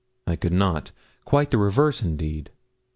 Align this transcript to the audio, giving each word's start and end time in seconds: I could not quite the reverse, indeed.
I 0.25 0.35
could 0.35 0.51
not 0.51 0.89
quite 1.25 1.51
the 1.51 1.59
reverse, 1.59 2.01
indeed. 2.01 2.49